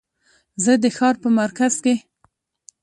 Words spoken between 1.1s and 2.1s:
په مرکز کې